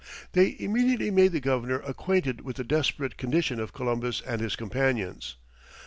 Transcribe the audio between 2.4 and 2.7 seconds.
with the